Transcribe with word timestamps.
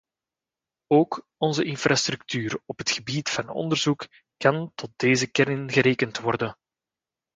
Ook 0.87 1.27
onze 1.37 1.63
infrastructuur 1.63 2.59
op 2.65 2.77
het 2.77 2.89
gebied 2.91 3.29
van 3.29 3.49
onderzoek 3.49 4.07
kan 4.37 4.71
tot 4.75 4.89
deze 4.95 5.31
kern 5.31 5.71
gerekend 5.71 6.19
worden. 6.19 6.55